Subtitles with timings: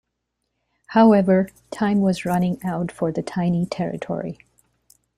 [0.87, 4.39] However, time was running out for the tiny territory.